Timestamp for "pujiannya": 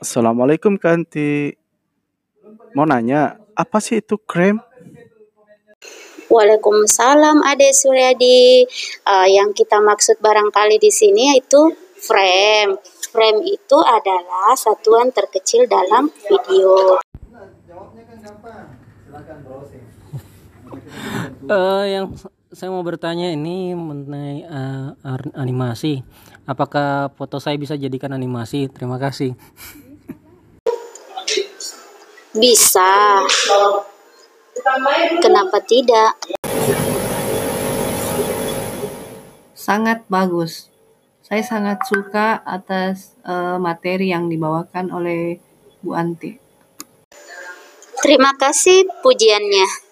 49.04-49.89